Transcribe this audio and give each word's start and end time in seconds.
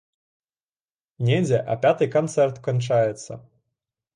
Недзе 1.27 1.59
а 1.73 1.77
пятай 1.83 2.09
канцэрт 2.17 2.55
канчаецца. 2.69 3.33